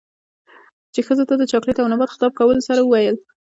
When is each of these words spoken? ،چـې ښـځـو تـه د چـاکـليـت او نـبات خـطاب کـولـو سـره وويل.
،چـې 0.93 1.01
ښـځـو 1.07 1.23
تـه 1.29 1.35
د 1.37 1.43
چـاکـليـت 1.51 1.77
او 1.79 1.89
نـبات 1.91 2.11
خـطاب 2.13 2.31
کـولـو 2.37 2.65
سـره 2.67 2.81
وويل. 2.83 3.15